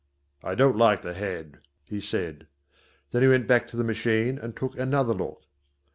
[0.43, 2.47] "I don't like the head," he said.
[3.11, 5.43] Then he went back to the machine and took another look.